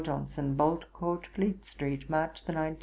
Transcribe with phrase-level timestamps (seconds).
[0.03, 2.79] JOHNSON.' 'Bolt court, Fleet street, March 20, 1782.'